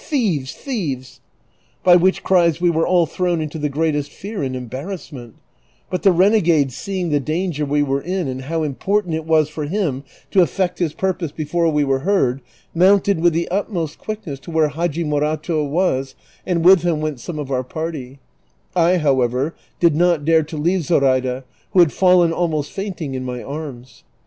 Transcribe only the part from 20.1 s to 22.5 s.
dare to leave Zoraida, who had fallen